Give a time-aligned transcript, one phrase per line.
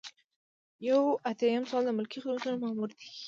[0.89, 3.07] یو ایاتیام سوال د ملکي خدمتونو مامور دی.